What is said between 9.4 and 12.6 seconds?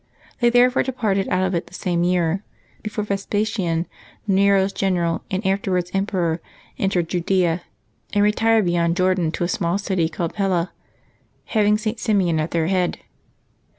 a small city called Pella, having St. Simeon at